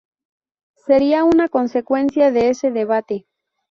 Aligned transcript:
sería 0.83 1.23
una 1.25 1.47
consecuencia 1.47 2.31
de 2.31 2.49
ese 2.49 2.71
debate 2.71 3.27